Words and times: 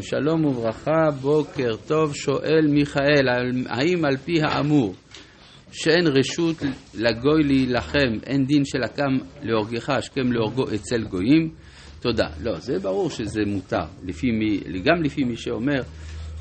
שלום 0.00 0.44
וברכה, 0.44 1.10
בוקר 1.20 1.70
טוב, 1.86 2.14
שואל 2.14 2.66
מיכאל, 2.68 3.28
האם 3.68 4.04
על 4.04 4.16
פי 4.16 4.42
האמור 4.42 4.94
שאין 5.72 6.06
רשות 6.06 6.56
לגוי 6.94 7.42
להילחם, 7.42 8.18
אין 8.26 8.44
דין 8.44 8.64
של 8.64 8.82
הקם 8.82 9.18
להורגך, 9.42 9.90
השכם 9.90 10.32
להורגו 10.32 10.64
אצל 10.74 11.04
גויים? 11.04 11.50
תודה. 12.00 12.26
לא, 12.42 12.54
זה 12.58 12.78
ברור 12.78 13.10
שזה 13.10 13.40
מותר, 13.46 13.84
לפי 14.04 14.30
מי, 14.30 14.60
גם 14.84 15.02
לפי 15.02 15.24
מי 15.24 15.36
שאומר 15.36 15.80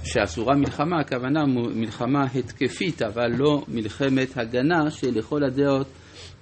שאסורה 0.03 0.55
מלחמה, 0.55 0.99
הכוונה 0.99 1.45
מלחמה 1.75 2.23
התקפית, 2.35 3.01
אבל 3.01 3.31
לא 3.37 3.63
מלחמת 3.67 4.37
הגנה, 4.37 4.89
שלכל 4.89 5.43
הדעות 5.43 5.87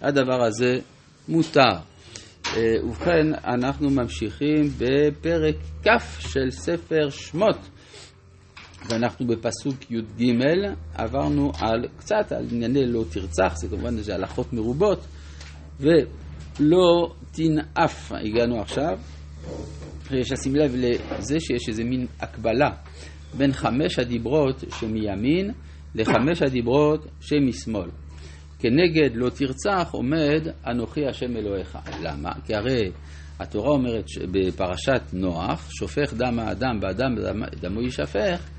הדבר 0.02 0.44
הזה 0.44 0.80
מותר. 1.30 1.89
אה, 2.58 2.86
ובכן, 2.86 3.34
אנחנו 3.46 3.90
ממשיכים 3.90 4.70
בפרק 4.78 5.56
כ' 5.84 6.20
של 6.20 6.50
ספר 6.50 7.10
שמות, 7.10 7.70
ואנחנו 8.90 9.28
בפסוק 9.28 9.92
י"ג, 9.92 10.34
עברנו 10.94 11.52
על 11.60 11.88
קצת 11.98 12.32
על 12.32 12.46
ענייני 12.52 12.86
לא 12.86 13.04
תרצח, 13.12 13.54
זה 13.56 13.68
כמובן 13.68 13.98
איזה 13.98 14.16
הלכות 14.16 14.54
מרובות, 14.54 15.06
ולא 15.80 17.14
תנאף, 17.32 18.12
הגענו 18.12 18.62
עכשיו. 18.62 19.00
יש 20.12 20.32
לשים 20.32 20.56
לב 20.56 20.76
לזה 20.76 21.40
שיש 21.40 21.70
איזה 21.70 21.84
מין 21.84 22.08
הקבלה 22.20 22.70
בין 23.38 23.54
חמש 23.54 24.00
הדיברות 24.00 24.64
שמימין 24.80 25.52
לחמש 25.96 26.42
הדיברות 26.42 27.08
שמשמאל. 27.22 27.90
כנגד 28.60 29.10
לא 29.16 29.30
תרצח 29.30 29.90
עומד 29.92 30.48
אנוכי 30.68 31.08
השם 31.08 31.38
אלוהיך. 31.38 31.78
למה? 32.02 32.32
כי 32.46 32.56
הרי 32.56 32.92
התורה 33.40 33.70
אומרת 33.70 34.06
בפרשת 34.32 35.02
נוח, 35.14 35.70
שופך 35.72 36.14
דם 36.14 36.40
האדם 36.40 36.80
באדם 36.80 37.16
דמו 37.62 37.82
יישפך, 37.82 38.50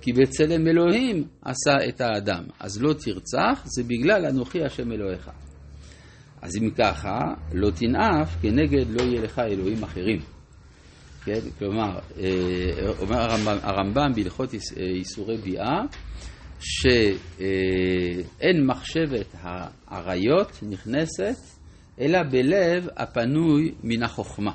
כי 0.00 0.12
בצלם 0.12 0.68
אלוהים 0.68 1.24
עשה 1.42 1.76
את 1.88 2.00
האדם. 2.00 2.44
אז 2.60 2.82
לא 2.82 2.92
תרצח 2.92 3.62
זה 3.64 3.82
בגלל 3.82 4.26
אנוכי 4.26 4.64
השם 4.64 4.92
אלוהיך. 4.92 5.30
אז 6.42 6.56
אם 6.56 6.70
ככה, 6.70 7.18
לא 7.52 7.70
תנאף, 7.70 8.36
כנגד 8.42 8.90
לא 8.90 9.02
יהיה 9.02 9.22
לך 9.22 9.38
אלוהים 9.38 9.82
אחרים. 9.82 10.20
כן? 11.24 11.40
כלומר, 11.58 11.98
אה, 12.20 12.90
אומר 12.98 13.18
הרמב"ם 13.62 14.12
בהלכות 14.14 14.54
איסורי 14.76 15.36
ביאה, 15.36 15.80
שאין 16.60 18.56
מחשבת 18.66 19.26
האריות 19.40 20.62
נכנסת, 20.62 21.36
אלא 22.00 22.18
בלב 22.30 22.88
הפנוי 22.96 23.74
מן 23.82 24.02
החוכמה. 24.02 24.52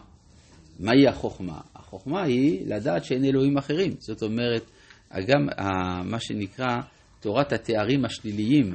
מהי 0.80 1.08
החוכמה? 1.08 1.62
החוכמה 1.76 2.24
היא 2.24 2.68
לדעת 2.68 3.06
שאין 3.06 3.26
אלוהים 3.26 3.58
אחרים. 3.58 3.96
זאת 4.00 4.24
אומרת, 4.24 4.64
גם 5.28 5.48
מה 6.06 6.20
שנקרא 6.20 6.82
תורת 7.20 7.54
התארים 7.54 8.06
השליליים 8.06 8.74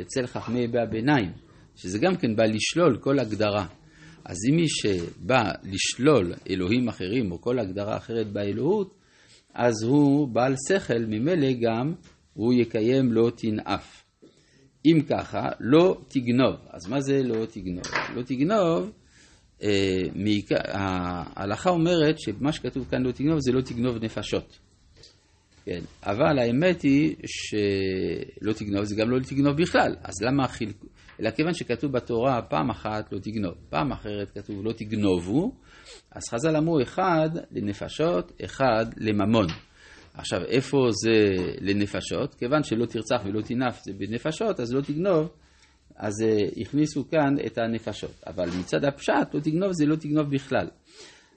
אצל 0.00 0.26
חכמי 0.26 0.60
ימי 0.60 0.78
הביניים, 0.78 1.32
שזה 1.76 1.98
גם 1.98 2.16
כן 2.16 2.36
בא 2.36 2.44
לשלול 2.44 2.98
כל 3.00 3.18
הגדרה. 3.18 3.66
אז 4.24 4.36
אם 4.50 4.56
מי 4.56 4.68
שבא 4.68 5.52
לשלול 5.62 6.32
אלוהים 6.50 6.88
אחרים 6.88 7.32
או 7.32 7.40
כל 7.40 7.58
הגדרה 7.58 7.96
אחרת 7.96 8.32
באלוהות, 8.32 8.94
אז 9.54 9.82
הוא 9.82 10.28
בעל 10.28 10.54
שכל, 10.68 10.98
ממילא 11.08 11.52
גם 11.60 11.94
הוא 12.34 12.52
יקיים 12.54 13.12
לא 13.12 13.30
תנאף. 13.36 14.04
אם 14.86 15.00
ככה, 15.08 15.48
לא 15.60 16.00
תגנוב. 16.08 16.56
אז 16.70 16.88
מה 16.88 17.00
זה 17.00 17.22
לא 17.22 17.46
תגנוב? 17.46 17.84
לא 18.14 18.22
תגנוב, 18.22 18.90
אה, 19.62 20.02
מעיקר, 20.14 20.56
ההלכה 20.66 21.70
אומרת 21.70 22.18
שמה 22.18 22.52
שכתוב 22.52 22.86
כאן 22.90 23.02
לא 23.02 23.12
תגנוב 23.12 23.38
זה 23.40 23.52
לא 23.52 23.60
תגנוב 23.60 24.04
נפשות. 24.04 24.58
כן, 25.64 25.80
אבל 26.02 26.38
האמת 26.38 26.82
היא 26.82 27.16
שלא 27.26 28.52
תגנוב 28.52 28.84
זה 28.84 28.94
גם 28.96 29.10
לא 29.10 29.18
תגנוב 29.18 29.56
בכלל. 29.56 29.96
אז 30.02 30.14
למה 30.22 30.48
חילקו? 30.48 30.86
אלא 31.20 31.30
כיוון 31.30 31.54
שכתוב 31.54 31.92
בתורה 31.92 32.42
פעם 32.42 32.70
אחת 32.70 33.12
לא 33.12 33.18
תגנוב, 33.18 33.54
פעם 33.70 33.92
אחרת 33.92 34.30
כתוב 34.30 34.64
לא 34.64 34.72
תגנובו, 34.72 35.52
אז 36.10 36.22
חז"ל 36.30 36.56
אמרו 36.56 36.82
אחד 36.82 37.28
לנפשות, 37.50 38.32
אחד 38.44 38.86
לממון. 38.96 39.46
עכשיו, 40.14 40.44
איפה 40.44 40.78
זה 40.90 41.42
לנפשות? 41.60 42.34
כיוון 42.34 42.62
שלא 42.62 42.86
תרצח 42.86 43.20
ולא 43.24 43.40
תנף 43.40 43.80
זה 43.84 43.92
בנפשות, 43.92 44.60
אז 44.60 44.74
לא 44.74 44.80
תגנוב, 44.80 45.28
אז 45.96 46.12
uh, 46.22 46.60
הכניסו 46.60 47.08
כאן 47.08 47.34
את 47.46 47.58
הנפשות. 47.58 48.22
אבל 48.26 48.48
מצד 48.58 48.84
הפשט, 48.84 49.34
לא 49.34 49.40
תגנוב 49.40 49.72
זה 49.72 49.86
לא 49.86 49.96
תגנוב 49.96 50.30
בכלל. 50.30 50.68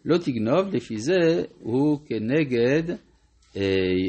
לא 0.05 0.17
תגנוב, 0.17 0.75
לפי 0.75 0.97
זה 0.97 1.43
הוא 1.59 1.99
כנגד, 2.05 2.83
uh, 3.53 3.57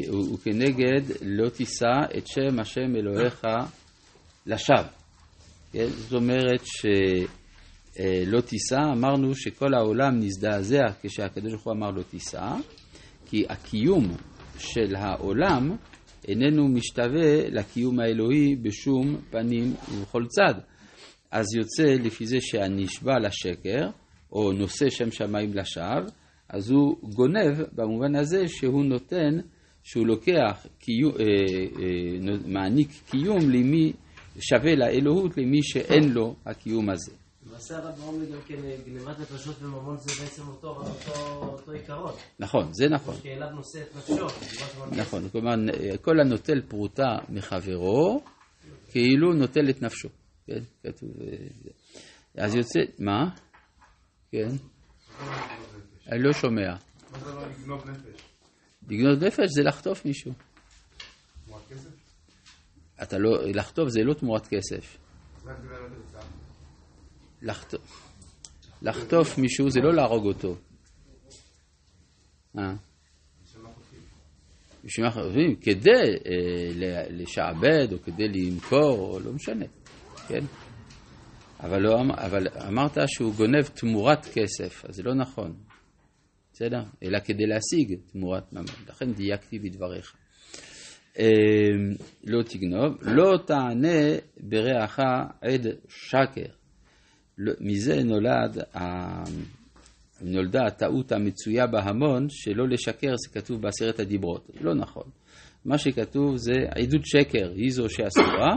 הוא, 0.09 0.39
כנגד 0.43 1.01
לא 1.21 1.49
תישא 1.49 2.17
את 2.17 2.27
שם 2.27 2.59
השם 2.59 2.95
אלוהיך 2.95 3.45
לשווא. 4.45 4.83
כן? 5.71 5.87
זאת 5.87 6.13
אומרת 6.13 6.61
שלא 6.65 8.37
אה, 8.37 8.41
תישא, 8.41 8.79
אמרנו 8.93 9.35
שכל 9.35 9.73
העולם 9.73 10.19
נזדעזע 10.19 10.83
כשהקדוש 11.01 11.51
ברוך 11.51 11.63
הוא 11.63 11.73
אמר 11.73 11.91
לא 11.91 12.01
תישא, 12.01 12.51
כי 13.25 13.45
הקיום 13.49 14.15
של 14.59 14.95
העולם 14.95 15.75
איננו 16.27 16.67
משתווה 16.67 17.49
לקיום 17.49 17.99
האלוהי 17.99 18.55
בשום 18.55 19.15
פנים 19.29 19.73
ובכל 19.91 20.25
צד. 20.27 20.53
אז 21.31 21.45
יוצא 21.55 22.03
לפי 22.03 22.25
זה 22.25 22.37
שהנשבע 22.41 23.19
לשקר, 23.19 23.89
או 24.31 24.51
נושא 24.51 24.89
שם 24.89 25.11
שמיים 25.11 25.53
לשווא, 25.53 26.09
אז 26.49 26.71
הוא 26.71 26.97
גונב 27.01 27.63
במובן 27.73 28.15
הזה 28.15 28.47
שהוא 28.47 28.85
נותן, 28.85 29.39
שהוא 29.83 30.07
לוקח, 30.07 30.65
קיום, 30.79 31.11
אה, 31.19 31.25
אה, 31.81 32.37
מעניק 32.45 32.89
קיום 33.11 33.49
למי 33.49 33.93
שווה 34.39 34.75
לאלוהות 34.75 35.37
למי 35.37 35.63
שאין 35.63 36.11
לו 36.11 36.35
הקיום 36.45 36.89
הזה. 36.89 37.11
למעשה 37.49 37.77
הרב 37.77 37.99
אומר 37.99 38.25
גם 38.25 38.41
כן, 38.47 38.55
גנבת 38.85 39.19
נפשות 39.19 39.61
וממון 39.61 39.97
זה 39.97 40.23
בעצם 40.23 40.47
אותו 40.47 41.71
עיקרון. 41.71 42.13
נכון, 42.39 42.73
זה 42.73 42.89
נכון. 42.89 43.15
שאליו 43.23 43.49
נושא 43.49 43.81
את 43.81 43.95
נפשו. 43.95 44.27
נכון, 44.91 45.29
כלומר, 45.29 45.55
כל 46.01 46.19
הנוטל 46.19 46.61
פרוטה 46.67 47.17
מחברו, 47.29 48.23
כאילו 48.91 49.33
נוטל 49.33 49.69
את 49.69 49.81
נפשו. 49.81 50.09
כן, 50.47 50.59
כתוב. 50.83 51.09
אה, 51.21 52.45
אז 52.45 52.55
יוצא, 52.55 52.79
מה? 52.99 53.29
כן. 54.31 54.49
אני 56.11 56.23
לא 56.23 56.33
שומע. 56.33 56.75
מה 57.11 57.19
זה 57.19 57.31
לגנוב 57.31 57.89
נפש? 57.89 58.21
לגנוב 58.89 59.23
נפש 59.23 59.47
זה 59.55 59.63
לחטוף 59.63 60.05
מישהו. 60.05 60.31
תמורת 61.45 61.63
כסף? 61.69 61.89
אתה 63.03 63.17
לא, 63.17 63.29
לחטוף 63.55 63.89
זה 63.89 63.99
לא 64.03 64.13
תמורת 64.13 64.47
כסף. 64.47 64.97
לחטוף, 67.41 68.11
לחטוף 68.81 69.37
מישהו 69.37 69.69
זה 69.69 69.79
לא 69.79 69.93
להרוג 69.93 70.25
אותו. 70.25 70.55
אה? 72.57 72.73
בשביל 74.83 75.05
מה 75.05 75.11
חושבים? 75.11 75.55
כדי 75.55 75.89
אה, 76.25 77.03
לשעבד 77.09 77.93
או 77.93 77.97
כדי 78.03 78.27
למכור, 78.27 79.13
או 79.13 79.19
לא 79.19 79.33
משנה, 79.33 79.65
כן? 80.27 80.45
אבל, 81.59 81.81
לא, 81.81 82.01
אמ-, 82.01 82.11
אבל 82.11 82.47
אמרת 82.67 82.97
שהוא 83.07 83.33
גונב 83.35 83.61
תמורת 83.61 84.25
כסף, 84.25 84.85
אז 84.85 84.95
זה 84.95 85.03
לא 85.03 85.13
נכון, 85.13 85.55
בסדר? 86.53 86.83
אלא 87.03 87.19
כדי 87.19 87.45
להשיג 87.45 87.99
תמורת 88.11 88.53
ממון, 88.53 88.65
לכן 88.87 89.13
דייקתי 89.13 89.59
בדבריך. 89.59 90.15
אה, 91.19 91.25
לא 92.23 92.43
תגנוב, 92.43 92.97
לא 93.01 93.37
תענה 93.45 94.17
ברעך 94.37 94.99
עד 95.41 95.67
שקר. 95.87 96.58
לא, 97.39 97.53
מזה 97.59 98.03
נולד, 98.03 98.57
נולדה 100.21 100.65
הטעות 100.65 101.11
המצויה 101.11 101.67
בהמון 101.67 102.27
שלא 102.29 102.69
לשקר 102.69 103.15
זה 103.15 103.39
כתוב 103.39 103.61
בעשרת 103.61 103.99
הדיברות. 103.99 104.49
לא 104.61 104.75
נכון. 104.75 105.03
מה 105.65 105.77
שכתוב 105.77 106.37
זה 106.37 106.53
עדות 106.69 107.05
שקר 107.05 107.51
היא 107.55 107.71
זו 107.71 107.89
שאסורה 107.89 108.55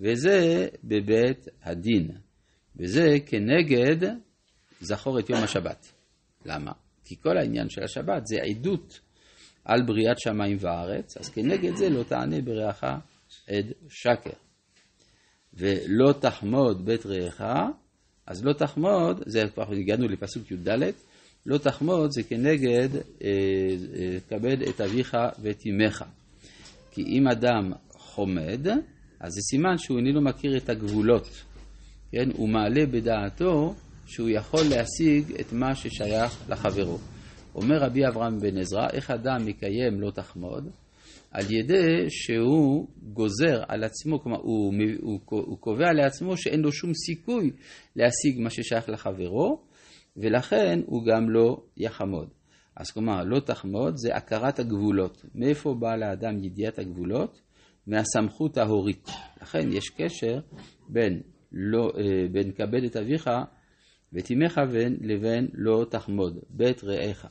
וזה 0.00 0.68
בבית 0.84 1.48
הדין. 1.62 2.10
וזה 2.76 3.16
כנגד 3.26 4.12
זכור 4.80 5.18
את 5.18 5.30
יום 5.30 5.42
השבת. 5.42 5.92
למה? 6.46 6.72
כי 7.04 7.16
כל 7.16 7.38
העניין 7.38 7.68
של 7.68 7.82
השבת 7.82 8.26
זה 8.26 8.36
עדות 8.42 9.00
על 9.64 9.82
בריאת 9.82 10.18
שמיים 10.18 10.56
וארץ, 10.60 11.16
אז 11.16 11.28
כנגד 11.28 11.76
זה 11.76 11.90
לא 11.90 12.02
תענה 12.02 12.40
ברעך 12.40 12.84
עד 13.48 13.72
שקר. 13.88 14.36
ולא 15.54 16.12
תחמוד 16.12 16.84
בית 16.84 17.06
רעך 17.06 17.42
אז 18.28 18.44
לא 18.44 18.52
תחמוד, 18.52 19.22
זה 19.26 19.44
כבר 19.54 19.72
הגענו 19.72 20.08
לפסוק 20.08 20.50
י"ד, 20.50 20.68
לא 21.46 21.58
תחמוד 21.58 22.10
זה 22.10 22.22
כנגד 22.22 22.88
אה, 22.94 23.00
אה, 23.24 24.18
כבד 24.28 24.62
את 24.62 24.80
אביך 24.80 25.16
ואת 25.42 25.62
אמך. 25.66 26.04
כי 26.90 27.02
אם 27.02 27.28
אדם 27.28 27.72
חומד, 27.90 28.66
אז 29.20 29.32
זה 29.32 29.40
סימן 29.40 29.78
שהוא 29.78 29.98
איננו 29.98 30.20
מכיר 30.22 30.56
את 30.56 30.68
הגבולות. 30.68 31.44
כן? 32.12 32.30
הוא 32.36 32.48
מעלה 32.48 32.86
בדעתו 32.86 33.74
שהוא 34.06 34.28
יכול 34.28 34.62
להשיג 34.70 35.40
את 35.40 35.52
מה 35.52 35.74
ששייך 35.74 36.36
לחברו. 36.48 36.98
אומר 37.54 37.78
רבי 37.78 38.06
אברהם 38.06 38.38
בן 38.40 38.58
עזרא, 38.58 38.88
איך 38.92 39.10
אדם 39.10 39.46
מקיים 39.46 40.00
לא 40.00 40.10
תחמוד? 40.10 40.70
על 41.30 41.44
ידי 41.50 42.10
שהוא 42.10 42.88
גוזר 43.02 43.62
על 43.68 43.84
עצמו, 43.84 44.20
כלומר 44.20 44.38
הוא, 44.38 44.74
הוא, 45.00 45.20
הוא 45.28 45.58
קובע 45.58 45.92
לעצמו 45.92 46.36
שאין 46.36 46.60
לו 46.60 46.72
שום 46.72 46.94
סיכוי 46.94 47.50
להשיג 47.96 48.40
מה 48.40 48.50
ששייך 48.50 48.88
לחברו, 48.88 49.62
ולכן 50.16 50.80
הוא 50.86 51.06
גם 51.06 51.30
לא 51.30 51.56
יחמוד. 51.76 52.28
אז 52.76 52.90
כלומר, 52.90 53.24
לא 53.24 53.40
תחמוד 53.40 53.96
זה 53.96 54.16
הכרת 54.16 54.58
הגבולות. 54.58 55.24
מאיפה 55.34 55.74
באה 55.74 55.96
לאדם 55.96 56.44
ידיעת 56.44 56.78
הגבולות? 56.78 57.40
מהסמכות 57.88 58.56
ההורית. 58.56 59.08
לכן 59.42 59.72
יש 59.72 59.88
קשר 59.88 60.38
בין, 60.88 61.22
לא, 61.52 61.90
אה, 61.98 62.28
בין 62.32 62.52
כבד 62.52 62.84
את 62.84 62.96
אביך 62.96 63.30
ואת 64.12 64.30
אמך 64.30 64.60
לבין 65.00 65.48
לא 65.54 65.86
תחמוד, 65.90 66.38
בית 66.50 66.84
רעך. 66.84 67.26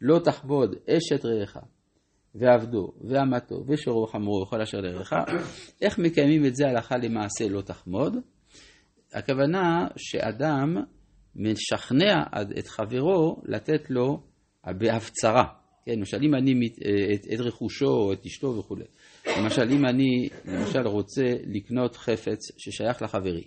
לא 0.00 0.20
תחמוד 0.24 0.74
אשת 0.90 1.24
רעך, 1.24 1.56
ועבדו, 2.34 2.92
ואמתו, 3.00 3.64
ושורו 3.68 4.02
וחמורו, 4.02 4.42
וכל 4.42 4.60
אשר 4.60 4.80
לרעך. 4.80 5.12
איך 5.82 5.98
מקיימים 5.98 6.46
את 6.46 6.56
זה 6.56 6.68
הלכה 6.68 6.96
למעשה 6.96 7.48
לא 7.48 7.60
תחמוד? 7.60 8.16
הכוונה 9.12 9.86
שאדם 9.96 10.76
משכנע 11.36 12.22
את 12.58 12.66
חברו 12.66 13.42
לתת 13.44 13.90
לו 13.90 14.20
בהפצרה. 14.66 15.44
כן, 15.86 15.92
למשל 15.98 16.18
אם 16.22 16.34
אני 16.34 16.66
את, 17.14 17.26
את 17.34 17.40
רכושו 17.40 17.86
או 17.86 18.12
את 18.12 18.26
אשתו 18.26 18.56
וכולי. 18.58 18.84
למשל 19.26 19.70
אם 19.70 19.86
אני 19.86 20.28
למשל 20.44 20.86
רוצה 20.86 21.34
לקנות 21.46 21.96
חפץ 21.96 22.38
ששייך 22.58 23.02
לחברי. 23.02 23.44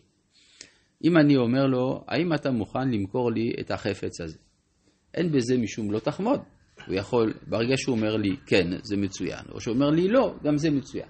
אם 1.03 1.17
אני 1.17 1.37
אומר 1.37 1.65
לו, 1.65 2.03
האם 2.07 2.33
אתה 2.33 2.51
מוכן 2.51 2.89
למכור 2.91 3.31
לי 3.31 3.53
את 3.59 3.71
החפץ 3.71 4.21
הזה? 4.21 4.37
אין 5.13 5.31
בזה 5.31 5.57
משום 5.57 5.91
לא 5.91 5.99
תחמוד. 5.99 6.39
הוא 6.87 6.95
יכול, 6.95 7.33
ברגע 7.47 7.77
שהוא 7.77 7.95
אומר 7.95 8.15
לי 8.15 8.35
כן, 8.45 8.67
זה 8.83 8.97
מצוין, 8.97 9.45
או 9.51 9.61
שהוא 9.61 9.73
אומר 9.73 9.89
לי 9.89 10.07
לא, 10.07 10.35
גם 10.43 10.57
זה 10.57 10.69
מצוין. 10.69 11.07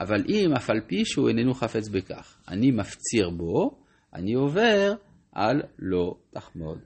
אבל 0.00 0.24
אם 0.28 0.52
אף 0.56 0.70
על 0.70 0.80
פי 0.86 1.04
שהוא 1.04 1.28
איננו 1.28 1.54
חפץ 1.54 1.88
בכך, 1.88 2.38
אני 2.48 2.70
מפציר 2.70 3.30
בו, 3.30 3.78
אני 4.14 4.34
עובר 4.34 4.92
על 5.32 5.62
לא 5.78 6.14
תחמוד. 6.30 6.78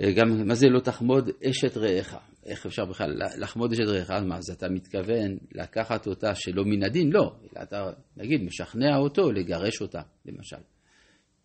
אה, 0.00 0.12
גם 0.12 0.46
מה 0.46 0.54
זה 0.54 0.68
לא 0.68 0.80
תחמוד 0.80 1.30
אשת 1.50 1.76
רעך? 1.76 2.16
איך 2.46 2.66
אפשר 2.66 2.84
בכלל 2.84 3.10
לחמוד 3.38 3.72
אשת 3.72 3.88
רעך? 3.88 4.10
אז 4.10 4.24
מה, 4.24 4.36
אז 4.36 4.50
אתה 4.50 4.68
מתכוון 4.68 5.38
לקחת 5.52 6.06
אותה 6.06 6.34
שלא 6.34 6.64
מן 6.64 6.82
הדין? 6.82 7.10
לא, 7.12 7.34
אלא 7.42 7.62
אתה, 7.62 7.90
נגיד, 8.16 8.42
משכנע 8.42 8.96
אותו 8.96 9.32
לגרש 9.32 9.82
אותה, 9.82 10.00
למשל, 10.26 10.56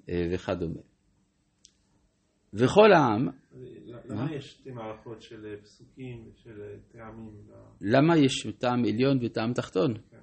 אה, 0.09 0.27
וכדומה. 0.31 0.81
וכל 2.55 2.93
העם... 2.93 3.27
למה 4.09 4.35
יש 4.35 4.45
שתי 4.45 4.71
מערכות 4.71 5.21
של 5.21 5.45
אה, 5.45 5.61
פסוקים 5.63 6.27
ושל 6.27 6.61
טעמים? 6.91 7.33
למה 7.81 8.17
יש 8.17 8.47
טעם 8.57 8.85
עליון 8.85 9.19
וטעם 9.21 9.53
תחתון? 9.53 9.93
כן. 10.11 10.17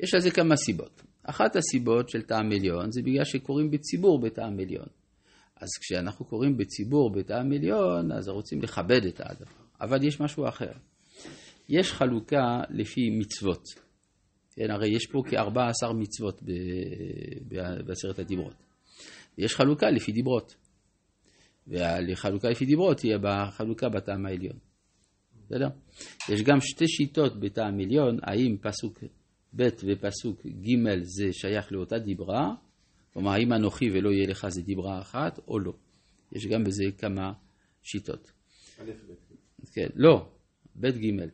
יש 0.00 0.14
לזה 0.14 0.30
כמה 0.30 0.56
סיבות. 0.56 1.02
אחת 1.22 1.56
הסיבות 1.56 2.08
של 2.08 2.22
טעם 2.22 2.52
עליון 2.52 2.90
זה 2.90 3.02
בגלל 3.02 3.24
שקוראים 3.24 3.70
בציבור 3.70 4.20
בטעם 4.20 4.58
עליון. 4.60 4.86
אז 5.56 5.68
כשאנחנו 5.80 6.24
קוראים 6.24 6.56
בציבור 6.56 7.12
בטעם 7.12 7.52
עליון, 7.52 8.12
אז 8.12 8.28
רוצים 8.28 8.62
לכבד 8.62 9.04
את 9.08 9.20
הדבר. 9.20 9.50
אבל 9.80 10.06
יש 10.06 10.20
משהו 10.20 10.48
אחר. 10.48 10.72
יש 11.68 11.92
חלוקה 11.92 12.62
לפי 12.70 13.10
מצוות. 13.10 13.62
כן, 14.50 14.70
הרי 14.70 14.88
יש 14.96 15.06
פה 15.06 15.22
כ-14 15.26 15.92
מצוות 15.94 16.42
בעשרת 17.86 18.18
הדיברות. 18.18 18.54
יש 19.38 19.54
חלוקה 19.54 19.90
לפי 19.90 20.12
דיברות. 20.12 20.67
והחלוקה 21.68 22.48
לפי 22.48 22.66
דיברות 22.66 22.96
תהיה 22.96 23.18
בחלוקה 23.22 23.88
בטעם 23.88 24.26
העליון. 24.26 24.58
בסדר? 25.46 25.68
יש 26.28 26.42
גם 26.42 26.60
שתי 26.60 26.88
שיטות 26.88 27.40
בטעם 27.40 27.80
עליון, 27.80 28.18
האם 28.22 28.56
פסוק 28.60 29.04
ב' 29.56 29.62
ופסוק 29.62 30.46
ג' 30.46 31.02
זה 31.02 31.32
שייך 31.32 31.72
לאותה 31.72 31.98
דיברה, 31.98 32.54
כלומר 33.12 33.30
האם 33.30 33.52
אנוכי 33.52 33.90
ולא 33.90 34.10
יהיה 34.10 34.28
לך 34.28 34.48
זה 34.48 34.62
דיברה 34.62 35.00
אחת 35.00 35.38
או 35.48 35.58
לא. 35.58 35.72
יש 36.32 36.46
גם 36.46 36.64
בזה 36.64 36.84
כמה 36.98 37.32
שיטות. 37.82 38.32
א' 38.80 38.90
כן, 39.72 39.86
לא, 39.94 40.28
ב' 40.76 40.86
ג'. 40.86 41.28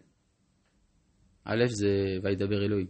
א' 1.44 1.64
זה 1.66 2.18
וידבר 2.22 2.64
אלוהים. 2.64 2.86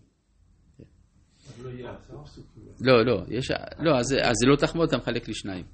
לא, 2.80 3.04
לא, 3.06 3.22
יש, 3.28 3.50
לא, 3.78 3.98
אז 3.98 4.06
זה 4.40 4.46
לא 4.46 4.56
תחמוד, 4.56 4.88
אתה 4.88 4.96
מחלק 4.96 5.28
לשניים. 5.28 5.64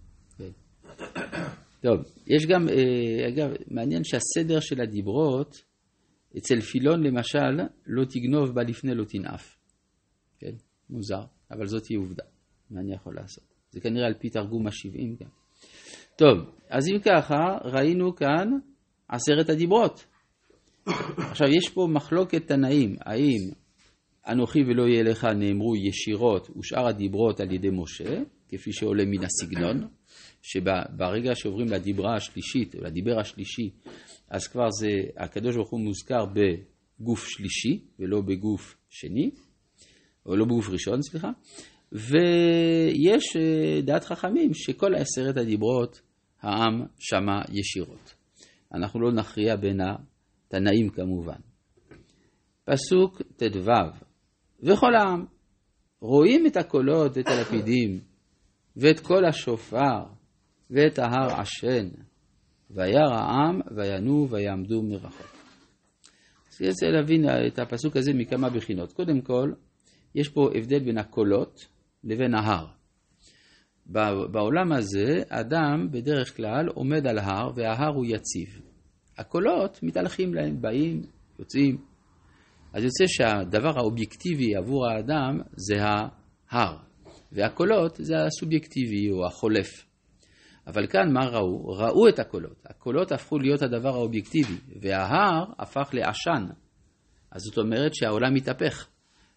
כן. 1.82 1.88
טוב, 1.88 2.04
יש 2.26 2.46
גם, 2.46 2.68
אה, 2.68 3.28
אגב, 3.28 3.50
מעניין 3.70 4.04
שהסדר 4.04 4.60
של 4.60 4.80
הדיברות, 4.80 5.62
אצל 6.38 6.60
פילון 6.60 7.02
למשל, 7.02 7.62
לא 7.86 8.04
תגנוב 8.04 8.54
בה 8.54 8.62
לפני 8.62 8.94
לא 8.94 9.04
תנאף. 9.04 9.56
כן, 10.38 10.52
מוזר, 10.90 11.22
אבל 11.50 11.66
זאת 11.66 11.86
היא 11.86 11.98
עובדה. 11.98 12.24
מה 12.70 12.80
אני 12.80 12.94
יכול 12.94 13.14
לעשות? 13.14 13.44
זה 13.70 13.80
כנראה 13.80 14.06
על 14.06 14.14
פי 14.14 14.30
תרגום 14.30 14.66
השבעים 14.66 15.16
גם. 15.20 15.28
טוב, 16.16 16.38
אז 16.70 16.88
אם 16.88 16.98
ככה, 17.00 17.36
ראינו 17.64 18.14
כאן 18.14 18.48
עשרת 19.08 19.48
הדיברות. 19.50 20.06
עכשיו, 21.30 21.48
יש 21.48 21.68
פה 21.74 21.86
מחלוקת 21.90 22.46
תנאים, 22.46 22.96
האם 23.00 23.50
אנוכי 24.30 24.60
ולא 24.62 24.88
יהיה 24.88 25.02
לך 25.02 25.24
נאמרו 25.24 25.76
ישירות 25.76 26.50
ושאר 26.58 26.86
הדיברות 26.86 27.40
על 27.40 27.52
ידי 27.52 27.68
משה, 27.72 28.22
כפי 28.48 28.72
שעולה 28.72 29.04
מן 29.04 29.24
הסגנון, 29.24 29.88
שברגע 30.42 31.34
שעוברים 31.34 31.68
לדיברה 31.68 32.14
השלישית, 32.14 32.74
או 32.74 32.80
לדיבר 32.80 33.20
השלישי, 33.20 33.70
אז 34.30 34.46
כבר 34.46 34.70
זה, 34.70 34.88
הקדוש 35.16 35.56
ברוך 35.56 35.70
הוא 35.70 35.80
מוזכר 35.80 36.24
בגוף 36.24 37.28
שלישי 37.28 37.84
ולא 37.98 38.20
בגוף 38.20 38.76
שני, 38.90 39.30
או 40.26 40.36
לא 40.36 40.44
בגוף 40.44 40.68
ראשון, 40.68 41.02
סליחה, 41.02 41.30
ויש 41.92 43.36
אה, 43.36 43.80
דעת 43.82 44.04
חכמים 44.04 44.54
שכל 44.54 44.94
עשרת 44.94 45.36
הדיברות 45.36 46.00
העם 46.42 46.86
שמע 46.98 47.40
ישירות. 47.52 48.14
אנחנו 48.74 49.00
לא 49.00 49.12
נכריע 49.12 49.56
בין 49.56 49.80
התנאים 49.80 50.88
כמובן. 50.88 51.40
פסוק 52.64 53.22
ט"ו: 53.36 54.09
וכל 54.62 54.94
העם 54.94 55.24
רואים 56.00 56.46
את 56.46 56.56
הקולות 56.56 57.16
ואת 57.16 57.26
הלפידים 57.26 58.00
ואת 58.76 59.00
קול 59.00 59.24
השופר 59.24 60.04
ואת 60.70 60.98
ההר 60.98 61.40
עשן 61.40 61.88
וירא 62.70 63.14
העם 63.14 63.60
וינו 63.76 64.28
ויעמדו 64.30 64.82
מרחוק. 64.82 65.36
אז 66.50 66.60
אני 66.60 66.68
רוצה 66.68 66.86
להבין 66.86 67.24
את 67.46 67.58
הפסוק 67.58 67.96
הזה 67.96 68.12
מכמה 68.14 68.50
בחינות. 68.50 68.92
קודם 68.92 69.20
כל, 69.20 69.52
יש 70.14 70.28
פה 70.28 70.50
הבדל 70.54 70.78
בין 70.78 70.98
הקולות 70.98 71.66
לבין 72.04 72.34
ההר. 72.34 72.66
בעולם 74.32 74.72
הזה, 74.72 75.22
אדם 75.28 75.88
בדרך 75.90 76.36
כלל 76.36 76.68
עומד 76.68 77.06
על 77.06 77.18
הר, 77.18 77.50
וההר 77.54 77.94
הוא 77.94 78.04
יציב. 78.06 78.60
הקולות 79.18 79.82
מתהלכים 79.82 80.34
להם, 80.34 80.60
באים, 80.60 81.02
יוצאים. 81.38 81.89
אז 82.72 82.84
יוצא 82.84 83.04
שהדבר 83.06 83.78
האובייקטיבי 83.78 84.56
עבור 84.56 84.86
האדם 84.88 85.40
זה 85.56 85.74
ההר, 86.50 86.76
והקולות 87.32 87.96
זה 87.96 88.14
הסובייקטיבי 88.26 89.10
או 89.10 89.26
החולף. 89.26 89.86
אבל 90.66 90.86
כאן 90.86 91.12
מה 91.12 91.26
ראו? 91.26 91.68
ראו 91.68 92.08
את 92.08 92.18
הקולות. 92.18 92.66
הקולות 92.66 93.12
הפכו 93.12 93.38
להיות 93.38 93.62
הדבר 93.62 93.88
האובייקטיבי, 93.88 94.56
וההר 94.80 95.44
הפך 95.58 95.90
לעשן. 95.92 96.46
אז 97.30 97.42
זאת 97.42 97.58
אומרת 97.58 97.94
שהעולם 97.94 98.34
מתהפך. 98.34 98.88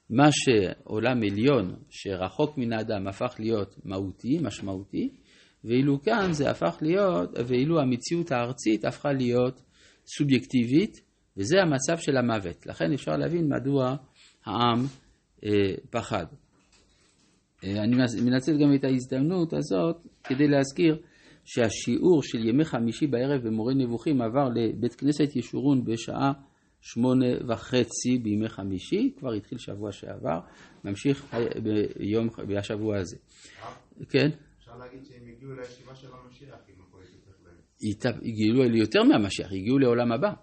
מה 0.09 0.29
שעולם 0.31 1.23
עליון 1.23 1.75
שרחוק 1.89 2.57
מן 2.57 2.73
האדם 2.73 3.07
הפך 3.07 3.35
להיות 3.39 3.75
מהותי, 3.85 4.37
משמעותי, 4.41 5.09
ואילו 5.63 6.01
כאן 6.01 6.33
זה 6.33 6.49
הפך 6.49 6.77
להיות, 6.81 7.29
ואילו 7.47 7.79
המציאות 7.79 8.31
הארצית 8.31 8.85
הפכה 8.85 9.13
להיות 9.13 9.61
סובייקטיבית, 10.17 11.01
וזה 11.37 11.61
המצב 11.61 11.97
של 11.97 12.17
המוות. 12.17 12.65
לכן 12.65 12.93
אפשר 12.93 13.11
להבין 13.11 13.53
מדוע 13.53 13.95
העם 14.45 14.85
אה, 15.45 15.49
פחד. 15.89 16.25
אה, 17.63 17.83
אני 17.83 17.95
מנצל 18.25 18.51
גם 18.63 18.75
את 18.75 18.83
ההזדמנות 18.83 19.53
הזאת 19.53 19.95
כדי 20.23 20.47
להזכיר 20.47 21.01
שהשיעור 21.45 22.23
של 22.23 22.45
ימי 22.45 22.65
חמישי 22.65 23.07
בערב 23.07 23.47
במורה 23.47 23.73
נבוכים 23.73 24.21
עבר 24.21 24.49
לבית 24.55 24.95
כנסת 24.95 25.35
ישורון 25.35 25.85
בשעה 25.85 26.31
שמונה 26.81 27.25
וחצי 27.47 28.17
בימי 28.23 28.49
חמישי, 28.49 29.13
כבר 29.19 29.33
התחיל 29.33 29.57
שבוע 29.57 29.91
שעבר, 29.91 30.39
ממשיך 30.83 31.35
ביום, 31.63 32.27
בשבוע 32.47 32.97
הזה. 32.97 33.17
כן? 34.09 34.29
אפשר 34.59 34.77
להגיד 34.77 35.05
שהם 35.05 35.27
הגיעו 35.35 35.53
לישיבה 35.53 35.95
של 35.95 36.07
המשיח, 36.07 36.55
אם 36.69 36.81
הכל 36.87 36.97
יתפתח 37.03 38.13
להם. 38.13 38.21
הגיעו 38.25 38.63
ליותר 38.63 39.03
מהמשיח, 39.03 39.51
הגיעו 39.51 39.79
לעולם 39.79 40.11
הבא. 40.11 40.33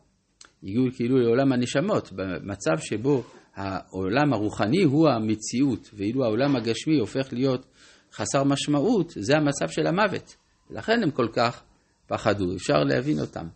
הגיעו 0.63 0.85
כאילו 0.97 1.19
לעולם 1.19 1.53
הנשמות, 1.53 2.13
במצב 2.13 2.79
שבו 2.79 3.23
העולם 3.55 4.33
הרוחני 4.33 4.83
הוא 4.83 5.09
המציאות, 5.09 5.91
ואילו 5.95 6.25
העולם 6.25 6.57
הגשמי 6.57 6.99
הופך 6.99 7.33
להיות 7.33 7.67
חסר 8.13 8.45
משמעות, 8.45 9.13
זה 9.17 9.37
המצב 9.37 9.69
של 9.69 9.87
המוות. 9.87 10.37
לכן 10.71 11.03
הם 11.03 11.11
כל 11.11 11.29
כך 11.33 11.63
פחדו, 12.07 12.55
אפשר 12.57 12.85
להבין 12.85 13.21
אותם. 13.21 13.47